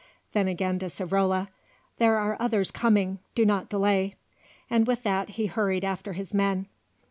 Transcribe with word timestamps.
Then 0.33 0.47
again 0.47 0.79
to 0.79 0.87
Savrola: 0.87 1.47
"There 1.99 2.17
are 2.17 2.35
others 2.39 2.71
coming, 2.71 3.19
do 3.35 3.45
not 3.45 3.69
delay;" 3.69 4.15
and 4.67 4.87
with 4.87 5.03
that 5.03 5.29
he 5.37 5.45
hurried 5.45 5.83
after 5.85 6.13
his 6.13 6.33
men. 6.33 6.65